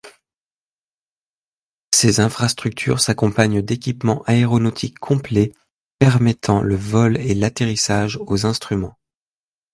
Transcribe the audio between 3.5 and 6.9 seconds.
d'équipements aéronautiques complets, permettant le